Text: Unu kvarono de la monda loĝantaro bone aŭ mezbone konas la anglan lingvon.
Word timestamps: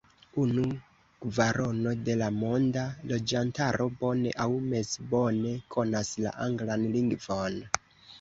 Unu 0.43 0.61
kvarono 1.25 1.91
de 2.07 2.15
la 2.21 2.29
monda 2.37 2.85
loĝantaro 3.11 3.87
bone 3.99 4.31
aŭ 4.47 4.47
mezbone 4.71 5.53
konas 5.77 6.11
la 6.25 6.33
anglan 6.47 6.89
lingvon. 6.97 7.61